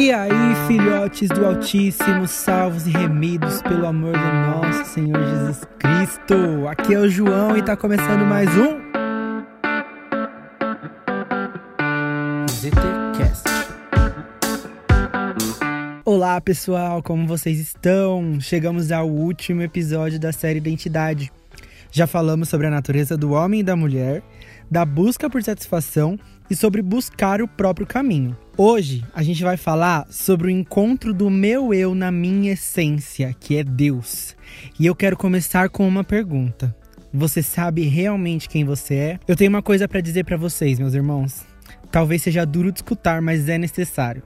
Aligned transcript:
E 0.00 0.10
aí, 0.10 0.30
filhotes 0.66 1.28
do 1.28 1.44
Altíssimo, 1.44 2.26
salvos 2.26 2.86
e 2.86 2.90
remidos 2.90 3.60
pelo 3.60 3.86
amor 3.86 4.14
do 4.14 4.18
nosso 4.18 4.94
Senhor 4.94 5.22
Jesus 5.22 5.60
Cristo. 5.78 6.66
Aqui 6.70 6.94
é 6.94 6.98
o 6.98 7.06
João 7.06 7.54
e 7.54 7.62
tá 7.62 7.76
começando 7.76 8.24
mais 8.24 8.48
um 8.56 8.80
ZTCast. 12.48 13.44
Olá, 16.02 16.40
pessoal, 16.40 17.02
como 17.02 17.26
vocês 17.26 17.60
estão? 17.60 18.40
Chegamos 18.40 18.90
ao 18.90 19.06
último 19.06 19.60
episódio 19.60 20.18
da 20.18 20.32
série 20.32 20.56
Identidade. 20.60 21.30
Já 21.92 22.06
falamos 22.06 22.48
sobre 22.48 22.68
a 22.68 22.70
natureza 22.70 23.18
do 23.18 23.32
homem 23.32 23.60
e 23.60 23.64
da 23.64 23.76
mulher, 23.76 24.22
da 24.70 24.82
busca 24.82 25.28
por 25.28 25.42
satisfação 25.42 26.18
e 26.48 26.56
sobre 26.56 26.80
buscar 26.80 27.42
o 27.42 27.46
próprio 27.46 27.86
caminho. 27.86 28.34
Hoje 28.62 29.02
a 29.14 29.22
gente 29.22 29.42
vai 29.42 29.56
falar 29.56 30.06
sobre 30.10 30.48
o 30.48 30.50
encontro 30.50 31.14
do 31.14 31.30
meu 31.30 31.72
eu 31.72 31.94
na 31.94 32.12
minha 32.12 32.52
essência, 32.52 33.34
que 33.40 33.56
é 33.56 33.64
Deus. 33.64 34.36
E 34.78 34.84
eu 34.84 34.94
quero 34.94 35.16
começar 35.16 35.70
com 35.70 35.88
uma 35.88 36.04
pergunta. 36.04 36.76
Você 37.10 37.42
sabe 37.42 37.84
realmente 37.84 38.50
quem 38.50 38.62
você 38.62 38.94
é? 38.94 39.18
Eu 39.26 39.34
tenho 39.34 39.48
uma 39.48 39.62
coisa 39.62 39.88
para 39.88 40.02
dizer 40.02 40.26
para 40.26 40.36
vocês, 40.36 40.78
meus 40.78 40.92
irmãos. 40.92 41.42
Talvez 41.90 42.20
seja 42.20 42.44
duro 42.44 42.70
de 42.70 42.80
escutar, 42.80 43.22
mas 43.22 43.48
é 43.48 43.56
necessário. 43.56 44.22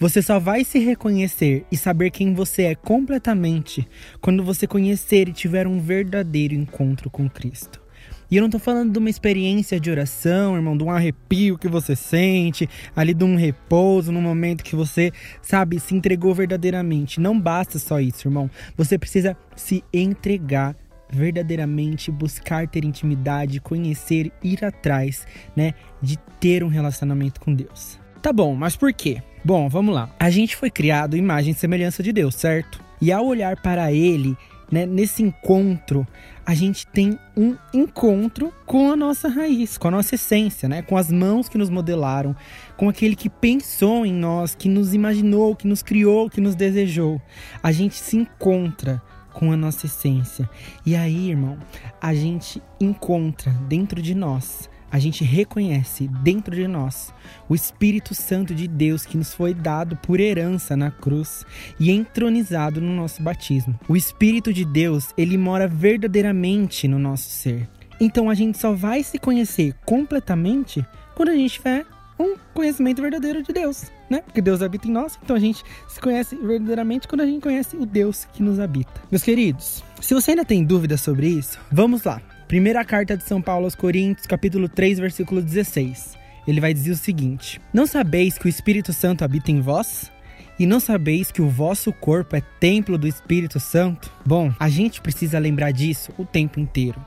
Você 0.00 0.22
só 0.22 0.38
vai 0.38 0.64
se 0.64 0.78
reconhecer 0.78 1.66
e 1.70 1.76
saber 1.76 2.10
quem 2.10 2.32
você 2.32 2.62
é 2.62 2.74
completamente 2.74 3.86
quando 4.22 4.42
você 4.42 4.66
conhecer 4.66 5.28
e 5.28 5.34
tiver 5.34 5.66
um 5.66 5.80
verdadeiro 5.80 6.54
encontro 6.54 7.10
com 7.10 7.28
Cristo. 7.28 7.85
E 8.30 8.36
eu 8.36 8.42
não 8.42 8.50
tô 8.50 8.58
falando 8.58 8.92
de 8.92 8.98
uma 8.98 9.10
experiência 9.10 9.78
de 9.78 9.90
oração, 9.90 10.56
irmão, 10.56 10.76
de 10.76 10.82
um 10.82 10.90
arrepio 10.90 11.56
que 11.56 11.68
você 11.68 11.94
sente, 11.94 12.68
ali 12.94 13.14
de 13.14 13.24
um 13.24 13.36
repouso, 13.36 14.10
num 14.10 14.20
momento 14.20 14.64
que 14.64 14.74
você, 14.74 15.12
sabe, 15.40 15.78
se 15.78 15.94
entregou 15.94 16.34
verdadeiramente. 16.34 17.20
Não 17.20 17.38
basta 17.38 17.78
só 17.78 18.00
isso, 18.00 18.26
irmão. 18.26 18.50
Você 18.76 18.98
precisa 18.98 19.36
se 19.54 19.84
entregar 19.92 20.74
verdadeiramente, 21.08 22.10
buscar 22.10 22.66
ter 22.66 22.84
intimidade, 22.84 23.60
conhecer, 23.60 24.32
ir 24.42 24.64
atrás, 24.64 25.24
né, 25.54 25.74
de 26.02 26.18
ter 26.40 26.64
um 26.64 26.68
relacionamento 26.68 27.40
com 27.40 27.54
Deus. 27.54 27.98
Tá 28.20 28.32
bom, 28.32 28.56
mas 28.56 28.74
por 28.74 28.92
quê? 28.92 29.22
Bom, 29.44 29.68
vamos 29.68 29.94
lá. 29.94 30.10
A 30.18 30.30
gente 30.30 30.56
foi 30.56 30.68
criado 30.68 31.16
imagem 31.16 31.52
e 31.52 31.54
semelhança 31.54 32.02
de 32.02 32.12
Deus, 32.12 32.34
certo? 32.34 32.84
E 33.00 33.12
ao 33.12 33.24
olhar 33.24 33.60
para 33.60 33.92
ele, 33.92 34.36
né, 34.70 34.84
nesse 34.86 35.22
encontro, 35.22 36.06
a 36.44 36.54
gente 36.54 36.86
tem 36.86 37.18
um 37.36 37.56
encontro 37.74 38.52
com 38.64 38.90
a 38.90 38.96
nossa 38.96 39.28
raiz, 39.28 39.76
com 39.76 39.88
a 39.88 39.90
nossa 39.90 40.14
essência, 40.14 40.68
né? 40.68 40.82
Com 40.82 40.96
as 40.96 41.10
mãos 41.10 41.48
que 41.48 41.58
nos 41.58 41.68
modelaram, 41.68 42.36
com 42.76 42.88
aquele 42.88 43.16
que 43.16 43.28
pensou 43.28 44.06
em 44.06 44.12
nós, 44.12 44.54
que 44.54 44.68
nos 44.68 44.94
imaginou, 44.94 45.56
que 45.56 45.66
nos 45.66 45.82
criou, 45.82 46.30
que 46.30 46.40
nos 46.40 46.54
desejou. 46.54 47.20
A 47.62 47.72
gente 47.72 47.96
se 47.96 48.16
encontra 48.16 49.02
com 49.32 49.52
a 49.52 49.56
nossa 49.56 49.86
essência. 49.86 50.48
E 50.84 50.94
aí, 50.94 51.30
irmão, 51.30 51.58
a 52.00 52.14
gente 52.14 52.62
encontra 52.80 53.50
dentro 53.68 54.00
de 54.00 54.14
nós 54.14 54.70
a 54.90 54.98
gente 54.98 55.24
reconhece 55.24 56.08
dentro 56.22 56.54
de 56.54 56.66
nós 56.66 57.12
o 57.48 57.54
Espírito 57.54 58.14
Santo 58.14 58.54
de 58.54 58.68
Deus 58.68 59.04
que 59.04 59.16
nos 59.16 59.34
foi 59.34 59.52
dado 59.52 59.96
por 59.96 60.20
herança 60.20 60.76
na 60.76 60.90
cruz 60.90 61.44
e 61.78 61.90
entronizado 61.90 62.80
no 62.80 62.94
nosso 62.94 63.22
batismo. 63.22 63.78
O 63.88 63.96
Espírito 63.96 64.52
de 64.52 64.64
Deus, 64.64 65.12
ele 65.16 65.36
mora 65.36 65.66
verdadeiramente 65.66 66.86
no 66.86 66.98
nosso 66.98 67.28
ser. 67.28 67.68
Então 68.00 68.28
a 68.28 68.34
gente 68.34 68.58
só 68.58 68.72
vai 68.72 69.02
se 69.02 69.18
conhecer 69.18 69.74
completamente 69.84 70.86
quando 71.14 71.30
a 71.30 71.34
gente 71.34 71.54
tiver 71.54 71.86
um 72.18 72.36
conhecimento 72.54 73.02
verdadeiro 73.02 73.42
de 73.42 73.52
Deus, 73.52 73.90
né? 74.08 74.22
Porque 74.22 74.40
Deus 74.40 74.62
habita 74.62 74.88
em 74.88 74.90
nós, 74.90 75.18
então 75.22 75.36
a 75.36 75.38
gente 75.38 75.62
se 75.86 76.00
conhece 76.00 76.34
verdadeiramente 76.36 77.06
quando 77.06 77.20
a 77.20 77.26
gente 77.26 77.42
conhece 77.42 77.76
o 77.76 77.84
Deus 77.84 78.26
que 78.32 78.42
nos 78.42 78.58
habita. 78.58 79.02
Meus 79.10 79.22
queridos, 79.22 79.84
se 80.00 80.14
você 80.14 80.30
ainda 80.30 80.44
tem 80.44 80.64
dúvidas 80.64 81.00
sobre 81.00 81.28
isso, 81.28 81.58
vamos 81.70 82.04
lá. 82.04 82.20
Primeira 82.48 82.84
carta 82.84 83.16
de 83.16 83.24
São 83.24 83.42
Paulo 83.42 83.64
aos 83.64 83.74
Coríntios, 83.74 84.24
capítulo 84.24 84.68
3, 84.68 85.00
versículo 85.00 85.42
16. 85.42 86.16
Ele 86.46 86.60
vai 86.60 86.72
dizer 86.72 86.92
o 86.92 86.96
seguinte: 86.96 87.60
Não 87.72 87.88
sabeis 87.88 88.38
que 88.38 88.46
o 88.46 88.48
Espírito 88.48 88.92
Santo 88.92 89.24
habita 89.24 89.50
em 89.50 89.60
vós? 89.60 90.12
E 90.56 90.64
não 90.64 90.78
sabeis 90.78 91.32
que 91.32 91.42
o 91.42 91.48
vosso 91.48 91.92
corpo 91.92 92.36
é 92.36 92.40
templo 92.60 92.96
do 92.96 93.08
Espírito 93.08 93.58
Santo? 93.58 94.12
Bom, 94.24 94.52
a 94.60 94.68
gente 94.68 95.00
precisa 95.00 95.40
lembrar 95.40 95.72
disso 95.72 96.12
o 96.16 96.24
tempo 96.24 96.60
inteiro. 96.60 97.04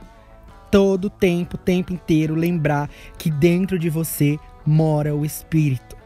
Todo 0.70 1.08
tempo, 1.08 1.56
o 1.56 1.58
tempo 1.58 1.90
inteiro, 1.90 2.34
lembrar 2.34 2.90
que 3.16 3.30
dentro 3.30 3.78
de 3.78 3.88
você 3.88 4.38
mora 4.66 5.16
o 5.16 5.24
Espírito. 5.24 5.96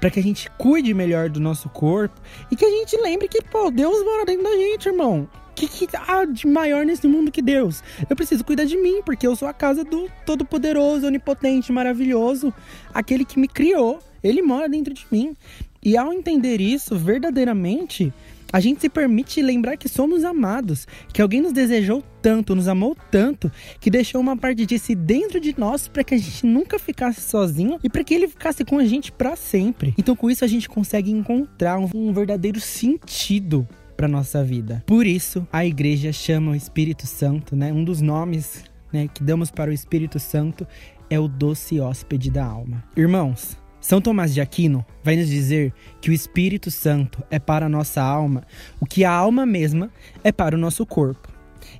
Para 0.00 0.10
que 0.10 0.18
a 0.18 0.22
gente 0.22 0.50
cuide 0.52 0.94
melhor 0.94 1.28
do 1.28 1.38
nosso 1.38 1.68
corpo 1.68 2.18
e 2.50 2.56
que 2.56 2.64
a 2.64 2.70
gente 2.70 2.96
lembre 2.96 3.28
que, 3.28 3.42
pô, 3.42 3.70
Deus 3.70 4.02
mora 4.02 4.24
dentro 4.24 4.44
da 4.44 4.56
gente, 4.56 4.88
irmão 4.88 5.28
que, 5.66 5.86
que 5.86 5.96
há 5.96 6.24
de 6.24 6.46
maior 6.46 6.86
nesse 6.86 7.08
mundo 7.08 7.32
que 7.32 7.42
Deus? 7.42 7.82
Eu 8.08 8.14
preciso 8.14 8.44
cuidar 8.44 8.64
de 8.64 8.76
mim, 8.76 9.02
porque 9.04 9.26
eu 9.26 9.34
sou 9.34 9.48
a 9.48 9.52
casa 9.52 9.82
do 9.82 10.08
Todo-Poderoso, 10.24 11.06
Onipotente, 11.06 11.72
Maravilhoso, 11.72 12.52
aquele 12.94 13.24
que 13.24 13.38
me 13.38 13.48
criou. 13.48 13.98
Ele 14.22 14.42
mora 14.42 14.68
dentro 14.68 14.92
de 14.92 15.06
mim. 15.10 15.34
E 15.82 15.96
ao 15.96 16.12
entender 16.12 16.60
isso 16.60 16.96
verdadeiramente, 16.96 18.12
a 18.52 18.60
gente 18.60 18.80
se 18.80 18.88
permite 18.88 19.40
lembrar 19.42 19.76
que 19.76 19.88
somos 19.88 20.24
amados, 20.24 20.86
que 21.12 21.22
alguém 21.22 21.40
nos 21.40 21.52
desejou 21.52 22.02
tanto, 22.20 22.54
nos 22.54 22.66
amou 22.66 22.96
tanto, 23.10 23.50
que 23.80 23.90
deixou 23.90 24.20
uma 24.20 24.36
parte 24.36 24.66
de 24.66 24.78
si 24.78 24.94
dentro 24.94 25.38
de 25.38 25.54
nós 25.58 25.86
para 25.86 26.02
que 26.02 26.14
a 26.14 26.18
gente 26.18 26.44
nunca 26.44 26.78
ficasse 26.78 27.20
sozinho 27.20 27.78
e 27.82 27.88
para 27.88 28.02
que 28.02 28.14
ele 28.14 28.26
ficasse 28.26 28.64
com 28.64 28.78
a 28.78 28.84
gente 28.84 29.12
para 29.12 29.36
sempre. 29.36 29.94
Então, 29.96 30.16
com 30.16 30.30
isso, 30.30 30.44
a 30.44 30.48
gente 30.48 30.68
consegue 30.68 31.10
encontrar 31.10 31.78
um, 31.78 31.88
um 31.94 32.12
verdadeiro 32.12 32.60
sentido 32.60 33.68
para 33.98 34.06
nossa 34.06 34.44
vida. 34.44 34.80
Por 34.86 35.08
isso, 35.08 35.44
a 35.52 35.66
igreja 35.66 36.12
chama 36.12 36.52
o 36.52 36.54
Espírito 36.54 37.04
Santo, 37.04 37.56
né? 37.56 37.72
Um 37.72 37.82
dos 37.82 38.00
nomes 38.00 38.62
né, 38.92 39.08
que 39.12 39.24
damos 39.24 39.50
para 39.50 39.72
o 39.72 39.74
Espírito 39.74 40.20
Santo 40.20 40.64
é 41.10 41.18
o 41.18 41.26
doce 41.26 41.80
hóspede 41.80 42.30
da 42.30 42.44
alma. 42.44 42.84
Irmãos, 42.96 43.58
São 43.80 44.00
Tomás 44.00 44.32
de 44.32 44.40
Aquino 44.40 44.86
vai 45.02 45.16
nos 45.16 45.26
dizer 45.26 45.74
que 46.00 46.10
o 46.10 46.12
Espírito 46.12 46.70
Santo 46.70 47.24
é 47.28 47.40
para 47.40 47.66
a 47.66 47.68
nossa 47.68 48.00
alma 48.00 48.44
o 48.80 48.86
que 48.86 49.04
a 49.04 49.10
alma 49.10 49.44
mesma 49.44 49.90
é 50.22 50.30
para 50.30 50.54
o 50.54 50.60
nosso 50.60 50.86
corpo. 50.86 51.28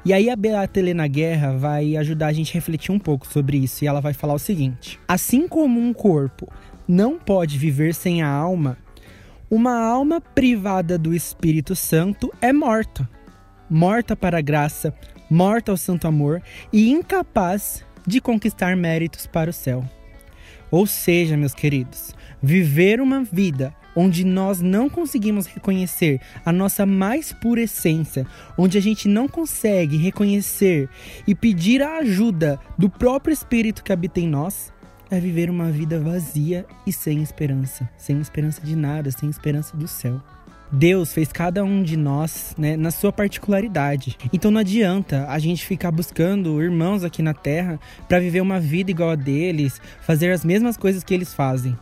E 0.04 0.12
aí 0.12 0.28
a 0.28 0.34
Beata 0.34 0.80
Helena 0.80 1.06
Guerra 1.06 1.56
vai 1.56 1.96
ajudar 1.96 2.26
a 2.26 2.32
gente 2.32 2.50
a 2.50 2.54
refletir 2.54 2.90
um 2.90 2.98
pouco 2.98 3.28
sobre 3.28 3.58
isso 3.58 3.84
e 3.84 3.86
ela 3.86 4.00
vai 4.00 4.12
falar 4.12 4.34
o 4.34 4.40
seguinte: 4.40 4.98
assim 5.06 5.46
como 5.46 5.80
um 5.80 5.92
corpo 5.92 6.48
não 6.88 7.16
pode 7.16 7.56
viver 7.58 7.94
sem 7.94 8.22
a 8.22 8.28
alma, 8.28 8.76
uma 9.50 9.78
alma 9.78 10.20
privada 10.20 10.98
do 10.98 11.14
Espírito 11.14 11.74
Santo 11.74 12.30
é 12.40 12.52
morta. 12.52 13.08
Morta 13.68 14.14
para 14.14 14.38
a 14.38 14.42
graça, 14.42 14.94
morta 15.30 15.70
ao 15.70 15.76
santo 15.76 16.06
amor 16.06 16.42
e 16.72 16.90
incapaz 16.90 17.84
de 18.06 18.20
conquistar 18.20 18.76
méritos 18.76 19.26
para 19.26 19.50
o 19.50 19.52
céu. 19.52 19.84
Ou 20.70 20.86
seja, 20.86 21.36
meus 21.36 21.54
queridos, 21.54 22.14
viver 22.42 23.00
uma 23.00 23.24
vida 23.24 23.74
onde 23.96 24.22
nós 24.22 24.60
não 24.60 24.88
conseguimos 24.88 25.46
reconhecer 25.46 26.20
a 26.44 26.52
nossa 26.52 26.84
mais 26.84 27.32
pura 27.32 27.62
essência, 27.62 28.26
onde 28.56 28.76
a 28.76 28.82
gente 28.82 29.08
não 29.08 29.26
consegue 29.26 29.96
reconhecer 29.96 30.88
e 31.26 31.34
pedir 31.34 31.82
a 31.82 31.98
ajuda 31.98 32.60
do 32.76 32.88
próprio 32.88 33.32
Espírito 33.32 33.82
que 33.82 33.92
habita 33.92 34.20
em 34.20 34.28
nós, 34.28 34.72
é 35.10 35.18
viver 35.18 35.50
uma 35.50 35.70
vida 35.70 35.98
vazia 35.98 36.66
e 36.86 36.92
sem 36.92 37.22
esperança, 37.22 37.88
sem 37.96 38.20
esperança 38.20 38.60
de 38.60 38.76
nada, 38.76 39.10
sem 39.10 39.28
esperança 39.28 39.76
do 39.76 39.88
céu. 39.88 40.20
Deus 40.70 41.12
fez 41.12 41.32
cada 41.32 41.64
um 41.64 41.82
de 41.82 41.96
nós 41.96 42.54
né, 42.58 42.76
na 42.76 42.90
sua 42.90 43.10
particularidade. 43.10 44.18
Então 44.32 44.50
não 44.50 44.60
adianta 44.60 45.26
a 45.28 45.38
gente 45.38 45.64
ficar 45.64 45.90
buscando 45.90 46.62
irmãos 46.62 47.04
aqui 47.04 47.22
na 47.22 47.32
terra 47.32 47.80
para 48.06 48.20
viver 48.20 48.42
uma 48.42 48.60
vida 48.60 48.90
igual 48.90 49.10
a 49.10 49.14
deles, 49.14 49.80
fazer 50.02 50.30
as 50.30 50.44
mesmas 50.44 50.76
coisas 50.76 51.02
que 51.02 51.14
eles 51.14 51.32
fazem. 51.32 51.76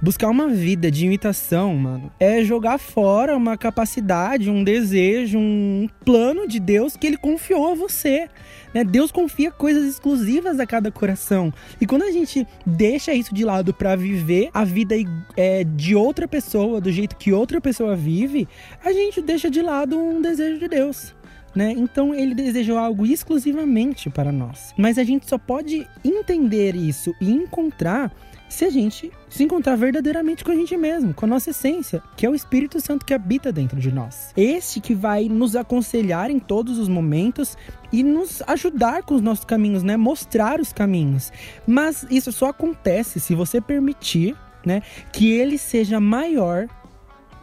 Buscar 0.00 0.28
uma 0.28 0.48
vida 0.48 0.90
de 0.90 1.06
imitação, 1.06 1.74
mano, 1.76 2.12
é 2.20 2.42
jogar 2.42 2.78
fora 2.78 3.36
uma 3.36 3.56
capacidade, 3.56 4.50
um 4.50 4.62
desejo, 4.62 5.38
um 5.38 5.88
plano 6.04 6.46
de 6.46 6.60
Deus 6.60 6.96
que 6.96 7.06
ele 7.06 7.16
confiou 7.16 7.72
a 7.72 7.74
você. 7.74 8.28
Né? 8.74 8.84
Deus 8.84 9.10
confia 9.10 9.50
coisas 9.50 9.84
exclusivas 9.84 10.58
a 10.58 10.66
cada 10.66 10.90
coração. 10.90 11.52
E 11.80 11.86
quando 11.86 12.02
a 12.02 12.10
gente 12.10 12.46
deixa 12.66 13.14
isso 13.14 13.34
de 13.34 13.44
lado 13.44 13.72
para 13.72 13.96
viver 13.96 14.50
a 14.52 14.64
vida 14.64 14.94
é, 15.36 15.64
de 15.64 15.94
outra 15.94 16.26
pessoa, 16.26 16.80
do 16.80 16.92
jeito 16.92 17.16
que 17.16 17.32
outra 17.32 17.60
pessoa 17.60 17.94
vive, 17.96 18.48
a 18.84 18.92
gente 18.92 19.22
deixa 19.22 19.50
de 19.50 19.62
lado 19.62 19.98
um 19.98 20.20
desejo 20.20 20.58
de 20.58 20.68
Deus. 20.68 21.14
Né? 21.54 21.72
Então 21.72 22.12
ele 22.14 22.34
desejou 22.34 22.76
algo 22.76 23.06
exclusivamente 23.06 24.10
para 24.10 24.32
nós. 24.32 24.74
Mas 24.76 24.98
a 24.98 25.04
gente 25.04 25.28
só 25.28 25.38
pode 25.38 25.86
entender 26.04 26.74
isso 26.74 27.14
e 27.20 27.30
encontrar 27.30 28.12
se 28.48 28.64
a 28.64 28.70
gente 28.70 29.10
se 29.28 29.42
encontrar 29.42 29.76
verdadeiramente 29.76 30.44
com 30.44 30.52
a 30.52 30.54
gente 30.54 30.76
mesmo, 30.76 31.12
com 31.12 31.26
a 31.26 31.28
nossa 31.28 31.50
essência, 31.50 32.02
que 32.16 32.24
é 32.24 32.30
o 32.30 32.34
Espírito 32.34 32.80
Santo 32.80 33.04
que 33.04 33.12
habita 33.12 33.50
dentro 33.50 33.80
de 33.80 33.90
nós. 33.90 34.32
Este 34.36 34.80
que 34.80 34.94
vai 34.94 35.28
nos 35.28 35.56
aconselhar 35.56 36.30
em 36.30 36.38
todos 36.38 36.78
os 36.78 36.88
momentos 36.88 37.56
e 37.92 38.02
nos 38.02 38.42
ajudar 38.46 39.02
com 39.02 39.14
os 39.14 39.22
nossos 39.22 39.44
caminhos, 39.44 39.82
né? 39.82 39.96
Mostrar 39.96 40.60
os 40.60 40.72
caminhos. 40.72 41.32
Mas 41.66 42.06
isso 42.10 42.30
só 42.30 42.50
acontece 42.50 43.18
se 43.18 43.34
você 43.34 43.60
permitir, 43.60 44.36
né, 44.64 44.82
que 45.12 45.32
ele 45.32 45.58
seja 45.58 45.98
maior 46.00 46.68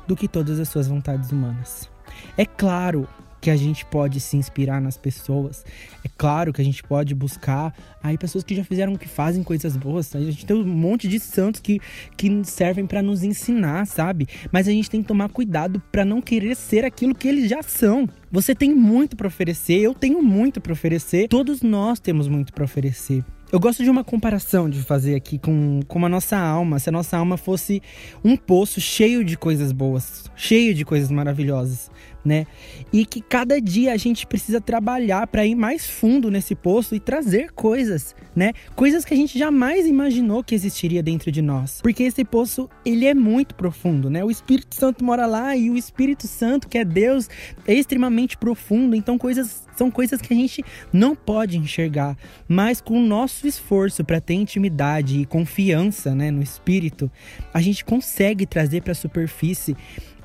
do 0.08 0.16
que 0.16 0.28
todas 0.28 0.60
as 0.60 0.70
suas 0.70 0.88
vontades 0.88 1.32
humanas. 1.32 1.90
É 2.38 2.46
claro 2.46 3.08
que 3.42 3.50
a 3.50 3.58
gente 3.58 3.84
pode 3.88 4.20
se 4.20 4.38
inspirar 4.38 4.80
nas 4.80 4.98
pessoas. 4.98 5.66
É 6.06 6.10
claro 6.16 6.54
que 6.54 6.62
a 6.62 6.64
gente 6.64 6.84
pode 6.84 7.16
buscar 7.16 7.74
aí 8.02 8.18
pessoas 8.18 8.44
que 8.44 8.56
já 8.56 8.64
fizeram, 8.64 8.96
que 8.96 9.08
fazem 9.08 9.42
coisas 9.42 9.76
boas. 9.76 10.16
A 10.16 10.22
gente 10.22 10.46
tem 10.46 10.56
um 10.56 10.64
monte 10.64 11.08
de 11.08 11.20
santos 11.20 11.60
que, 11.60 11.82
que 12.16 12.44
servem 12.44 12.86
para 12.86 13.02
nos 13.02 13.24
ensinar, 13.24 13.88
sabe? 13.88 14.28
Mas 14.52 14.68
a 14.68 14.72
gente 14.72 14.90
tem 14.90 15.02
que 15.02 15.08
tomar 15.08 15.30
cuidado 15.30 15.82
para 15.92 16.06
não 16.06 16.22
querer 16.22 16.56
ser 16.56 16.86
aquilo 16.86 17.16
que 17.16 17.28
eles 17.28 17.50
já 17.50 17.64
são. 17.64 18.08
Você 18.32 18.54
tem 18.54 18.74
muito 18.74 19.18
para 19.18 19.28
oferecer, 19.28 19.80
eu 19.80 19.94
tenho 19.94 20.22
muito 20.22 20.62
para 20.62 20.72
oferecer, 20.72 21.28
todos 21.28 21.62
nós 21.62 22.00
temos 22.00 22.28
muito 22.28 22.54
para 22.54 22.64
oferecer. 22.64 23.26
Eu 23.52 23.60
gosto 23.60 23.84
de 23.84 23.90
uma 23.90 24.02
comparação 24.02 24.70
de 24.70 24.80
fazer 24.80 25.14
aqui 25.14 25.38
com, 25.38 25.82
com 25.86 26.06
a 26.06 26.08
nossa 26.08 26.38
alma. 26.38 26.80
Se 26.80 26.88
a 26.88 26.92
nossa 26.92 27.18
alma 27.18 27.36
fosse 27.36 27.82
um 28.24 28.38
poço 28.38 28.80
cheio 28.80 29.26
de 29.26 29.38
coisas 29.38 29.74
boas, 29.74 30.32
cheio 30.38 30.74
de 30.74 30.86
coisas 30.86 31.12
maravilhosas 31.12 31.92
né? 32.24 32.46
E 32.92 33.06
que 33.06 33.22
cada 33.22 33.60
dia 33.60 33.94
a 33.94 33.98
gente 33.98 34.26
precisa 34.26 34.62
trabalhar 34.62 35.28
para 35.28 35.46
ir 35.46 35.56
mais 35.56 35.90
fundo 35.90 36.30
nesse 36.30 36.56
poço 36.56 36.96
e 36.96 37.00
trazer 37.00 37.52
coisas, 37.52 38.16
né? 38.36 38.54
Coisas 38.76 39.04
que 39.04 39.14
a 39.14 39.18
gente 39.18 39.38
jamais 39.38 39.86
imaginou 39.86 40.44
que 40.44 40.56
existiria 40.56 41.02
dentro 41.02 41.32
de 41.32 41.42
nós. 41.42 41.80
Porque 41.82 42.04
esse 42.04 42.24
poço, 42.24 42.70
ele 42.86 43.06
é 43.06 43.14
muito 43.14 43.56
profundo, 43.56 44.10
né? 44.10 44.24
O 44.24 44.32
Espírito 44.32 44.76
Santo 44.76 45.04
mora 45.04 45.26
lá 45.26 45.56
e 45.56 45.70
o 45.70 45.78
Espírito 45.78 46.28
Santo, 46.28 46.68
que 46.68 46.78
é 46.78 46.86
Deus, 46.86 47.30
é 47.68 47.74
extremamente 47.74 48.38
profundo. 48.38 48.96
Então 48.96 49.18
coisas 49.18 49.68
são 49.76 49.90
coisas 49.90 50.22
que 50.22 50.34
a 50.34 50.38
gente 50.38 50.64
não 50.94 51.16
pode 51.16 51.58
enxergar, 51.58 52.16
mas 52.48 52.80
com 52.82 53.00
o 53.00 53.06
nosso 53.06 53.48
esforço 53.48 54.04
para 54.04 54.22
ter 54.22 54.36
intimidade 54.36 55.20
e 55.20 55.26
confiança, 55.26 56.14
né, 56.14 56.30
no 56.30 56.44
espírito, 56.44 57.10
a 57.54 57.62
gente 57.62 57.84
consegue 57.84 58.46
trazer 58.46 58.82
para 58.82 58.92
a 58.92 58.96
superfície 58.96 59.76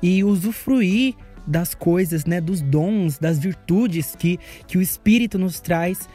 e 0.01 0.23
usufruir 0.23 1.15
das 1.47 1.73
coisas, 1.73 2.25
né, 2.25 2.41
dos 2.41 2.61
dons, 2.61 3.17
das 3.17 3.39
virtudes 3.39 4.15
que, 4.15 4.39
que 4.67 4.77
o 4.77 4.81
Espírito 4.81 5.39
nos 5.39 5.59
traz 5.59 6.07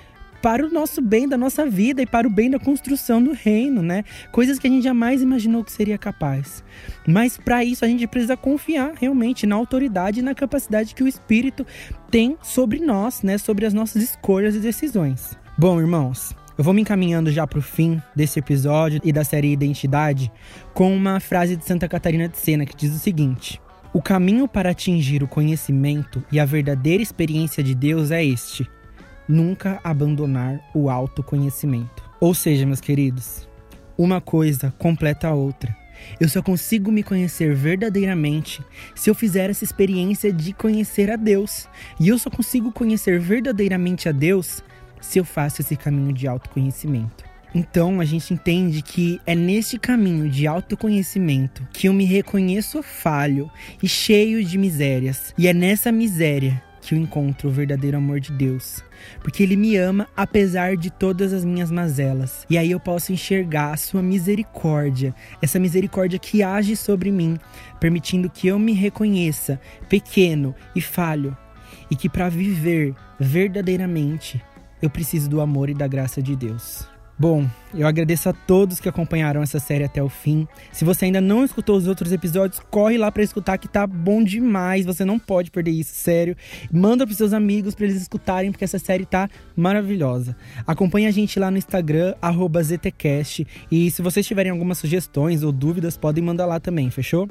para 0.43 0.67
o 0.67 0.69
nosso 0.69 1.01
bem 1.01 1.29
da 1.29 1.39
nossa 1.39 1.65
vida 1.65 2.03
e 2.03 2.07
para 2.07 2.27
o 2.27 2.31
bem 2.31 2.51
da 2.51 2.59
construção 2.59 3.23
do 3.23 3.33
reino, 3.33 3.81
né? 3.81 4.03
Coisas 4.33 4.59
que 4.59 4.67
a 4.67 4.71
gente 4.71 4.83
jamais 4.83 5.23
imaginou 5.23 5.63
que 5.63 5.71
seria 5.71 5.97
capaz. 5.97 6.65
Mas 7.07 7.39
para 7.39 7.65
isso 7.65 7.85
a 7.85 7.89
gente 7.89 8.09
precisa 8.09 8.37
confiar 8.37 8.93
realmente 9.01 9.47
na 9.47 9.55
autoridade 9.55 10.19
e 10.19 10.23
na 10.23 10.35
capacidade 10.35 10.97
que 10.97 11.05
o 11.05 11.09
Espírito 11.09 11.65
tem 12.11 12.37
sobre 12.43 12.81
nós, 12.81 13.23
né? 13.23 13.39
Sobre 13.39 13.65
as 13.65 13.73
nossas 13.73 14.03
escolhas 14.03 14.57
e 14.57 14.59
decisões. 14.59 15.39
Bom, 15.57 15.81
irmãos, 15.81 16.35
eu 16.59 16.65
vou 16.65 16.75
me 16.75 16.83
encaminhando 16.83 17.31
já 17.31 17.47
para 17.47 17.61
o 17.61 17.63
fim 17.63 18.03
desse 18.17 18.41
episódio 18.41 19.01
e 19.05 19.13
da 19.13 19.23
série 19.23 19.53
Identidade 19.53 20.31
com 20.75 20.95
uma 20.95 21.21
frase 21.21 21.57
de 21.57 21.65
Santa 21.65 21.89
Catarina 21.89 22.29
de 22.29 22.37
Sena 22.37 22.67
que 22.67 22.77
diz 22.77 22.93
o 22.93 22.99
seguinte: 22.99 23.61
o 23.93 24.01
caminho 24.01 24.49
para 24.49 24.71
atingir 24.71 25.23
o 25.23 25.29
conhecimento 25.29 26.25
e 26.33 26.41
a 26.41 26.45
verdadeira 26.47 27.03
experiência 27.03 27.63
de 27.63 27.75
Deus 27.75 28.11
é 28.11 28.25
este: 28.25 28.69
nunca 29.29 29.81
abandonar 29.85 30.61
o 30.75 30.89
autoconhecimento. 30.89 32.03
Ou 32.19 32.35
seja, 32.35 32.65
meus 32.65 32.81
queridos, 32.81 33.47
uma 33.99 34.21
coisa 34.21 34.73
completa 34.79 35.29
a 35.29 35.35
outra. 35.35 35.77
Eu 36.19 36.29
só 36.29 36.43
consigo 36.43 36.91
me 36.91 37.03
conhecer 37.03 37.55
verdadeiramente 37.55 38.65
se 38.95 39.11
eu 39.11 39.15
fizer 39.15 39.51
essa 39.51 39.63
experiência 39.63 40.33
de 40.33 40.53
conhecer 40.53 41.11
a 41.11 41.17
Deus. 41.17 41.69
E 42.01 42.09
eu 42.09 42.19
só 42.19 42.31
consigo 42.31 42.73
conhecer 42.73 43.21
verdadeiramente 43.21 44.09
a 44.09 44.13
Deus 44.13 44.65
se 45.01 45.19
eu 45.19 45.25
faço 45.25 45.61
esse 45.61 45.77
caminho 45.77 46.13
de 46.13 46.27
autoconhecimento. 46.27 47.32
Então 47.55 48.01
a 48.01 48.05
gente 48.05 48.33
entende 48.33 48.81
que 48.81 49.21
é 49.27 49.35
neste 49.35 49.79
caminho 49.79 50.29
de 50.29 50.47
autoconhecimento 50.47 51.67
que 51.73 51.89
eu 51.89 51.93
me 51.93 52.05
reconheço 52.05 52.83
falho 52.83 53.51
e 53.83 53.89
cheio 53.89 54.43
de 54.45 54.57
misérias. 54.57 55.35
E 55.37 55.47
é 55.47 55.53
nessa 55.53 55.93
miséria 55.93 56.63
que 56.83 56.95
eu 56.95 56.99
encontro 56.99 57.49
o 57.49 57.53
verdadeiro 57.53 57.97
amor 57.97 58.19
de 58.19 58.33
Deus. 58.33 58.83
Porque 59.23 59.43
Ele 59.43 59.57
me 59.57 59.77
ama 59.77 60.09
apesar 60.17 60.77
de 60.77 60.91
todas 60.91 61.33
as 61.33 61.45
minhas 61.45 61.71
mazelas. 61.71 62.45
E 62.51 62.59
aí 62.59 62.71
eu 62.71 62.81
posso 62.81 63.13
enxergar 63.13 63.73
a 63.73 63.77
Sua 63.77 64.03
misericórdia, 64.03 65.15
essa 65.41 65.59
misericórdia 65.59 66.19
que 66.19 66.43
age 66.43 66.75
sobre 66.75 67.11
mim, 67.11 67.39
permitindo 67.79 68.29
que 68.29 68.49
eu 68.49 68.59
me 68.59 68.73
reconheça 68.73 69.61
pequeno 69.89 70.55
e 70.75 70.81
falho. 70.81 71.37
E 71.91 71.95
que 71.95 72.09
para 72.09 72.29
viver 72.29 72.95
verdadeiramente 73.19 74.43
eu 74.81 74.91
preciso 74.91 75.29
do 75.29 75.41
amor 75.41 75.71
e 75.71 75.75
da 75.75 75.87
graça 75.87 76.21
de 76.21 76.35
Deus. 76.35 76.92
Bom, 77.19 77.47
eu 77.75 77.87
agradeço 77.87 78.29
a 78.29 78.33
todos 78.33 78.81
que 78.81 78.89
acompanharam 78.89 79.43
essa 79.43 79.61
série 79.61 79.85
até 79.85 80.03
o 80.03 80.09
fim. 80.09 80.49
Se 80.73 80.85
você 80.85 81.05
ainda 81.05 81.21
não 81.21 81.45
escutou 81.45 81.77
os 81.77 81.87
outros 81.87 82.11
episódios, 82.11 82.61
corre 82.71 82.99
lá 82.99 83.13
para 83.13 83.23
escutar 83.23 83.59
que 83.59 83.69
tá 83.69 83.87
bom 83.87 84.25
demais. 84.25 84.87
Você 84.87 85.05
não 85.05 85.19
pode 85.19 85.51
perder 85.51 85.71
isso, 85.71 85.95
sério. 85.95 86.37
Manda 86.73 87.07
pros 87.07 87.19
seus 87.19 87.33
amigos 87.33 87.75
para 87.75 87.87
eles 87.87 88.01
escutarem 88.01 88.51
porque 88.51 88.65
essa 88.65 88.79
série 88.79 89.05
tá 89.05 89.29
maravilhosa. 89.55 90.35
Acompanhe 90.67 91.07
a 91.07 91.11
gente 91.11 91.39
lá 91.39 91.51
no 91.51 91.59
Instagram 91.59 92.15
@ztcast 92.63 93.47
e 93.71 93.91
se 93.91 94.03
vocês 94.03 94.27
tiverem 94.27 94.51
algumas 94.51 94.79
sugestões 94.79 95.43
ou 95.43 95.53
dúvidas, 95.53 95.97
podem 95.97 96.25
mandar 96.25 96.47
lá 96.47 96.59
também, 96.59 96.91
fechou? 96.91 97.29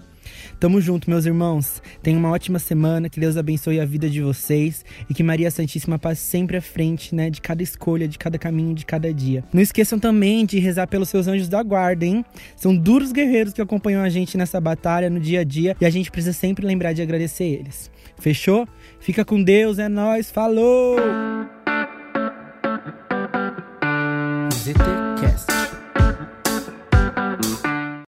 Tamo 0.59 0.79
junto, 0.81 1.09
meus 1.09 1.25
irmãos. 1.25 1.81
Tenham 2.01 2.19
uma 2.19 2.29
ótima 2.29 2.59
semana, 2.59 3.09
que 3.09 3.19
Deus 3.19 3.37
abençoe 3.37 3.79
a 3.79 3.85
vida 3.85 4.09
de 4.09 4.21
vocês 4.21 4.85
e 5.09 5.13
que 5.13 5.23
Maria 5.23 5.49
Santíssima 5.49 5.97
passe 5.97 6.21
sempre 6.21 6.57
à 6.57 6.61
frente, 6.61 7.13
né, 7.15 7.29
de 7.29 7.41
cada 7.41 7.63
escolha, 7.63 8.07
de 8.07 8.17
cada 8.17 8.37
caminho, 8.37 8.73
de 8.73 8.85
cada 8.85 9.13
dia. 9.13 9.43
Não 9.53 9.61
esqueçam 9.61 9.99
também 9.99 10.45
de 10.45 10.59
rezar 10.59 10.87
pelos 10.87 11.09
seus 11.09 11.27
anjos 11.27 11.49
da 11.49 11.61
guarda, 11.63 12.05
hein? 12.05 12.25
São 12.55 12.75
duros 12.75 13.11
guerreiros 13.11 13.53
que 13.53 13.61
acompanham 13.61 14.03
a 14.03 14.09
gente 14.09 14.37
nessa 14.37 14.59
batalha 14.59 15.09
no 15.09 15.19
dia 15.19 15.41
a 15.41 15.43
dia 15.43 15.75
e 15.79 15.85
a 15.85 15.89
gente 15.89 16.11
precisa 16.11 16.33
sempre 16.33 16.65
lembrar 16.65 16.93
de 16.93 17.01
agradecer 17.01 17.45
eles. 17.45 17.89
Fechou? 18.19 18.67
Fica 18.99 19.25
com 19.25 19.41
Deus, 19.41 19.79
é 19.79 19.89
nós, 19.89 20.29
falou. 20.29 20.97